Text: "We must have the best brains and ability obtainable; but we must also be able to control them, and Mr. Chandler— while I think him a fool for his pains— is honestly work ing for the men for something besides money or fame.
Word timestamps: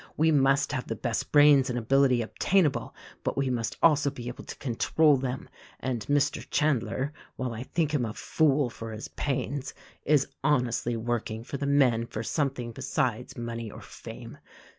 "We 0.17 0.31
must 0.31 0.71
have 0.71 0.87
the 0.87 0.95
best 0.95 1.31
brains 1.31 1.69
and 1.69 1.77
ability 1.77 2.23
obtainable; 2.23 2.95
but 3.23 3.37
we 3.37 3.51
must 3.51 3.77
also 3.83 4.09
be 4.09 4.29
able 4.29 4.43
to 4.45 4.55
control 4.57 5.15
them, 5.15 5.47
and 5.79 6.03
Mr. 6.07 6.43
Chandler— 6.49 7.13
while 7.35 7.53
I 7.53 7.61
think 7.61 7.93
him 7.93 8.03
a 8.05 8.13
fool 8.15 8.71
for 8.71 8.91
his 8.93 9.09
pains— 9.09 9.75
is 10.03 10.27
honestly 10.43 10.97
work 10.97 11.29
ing 11.29 11.43
for 11.43 11.57
the 11.57 11.67
men 11.67 12.07
for 12.07 12.23
something 12.23 12.71
besides 12.71 13.37
money 13.37 13.69
or 13.69 13.81
fame. 13.81 14.39